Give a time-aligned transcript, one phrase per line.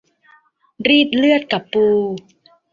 [0.87, 1.85] รีดเลือดกับปู